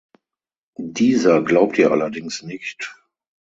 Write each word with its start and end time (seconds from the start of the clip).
Dieser 0.79 1.43
glaubt 1.43 1.77
ihr 1.77 1.91
allerdings 1.91 2.41
nicht. 2.41 2.91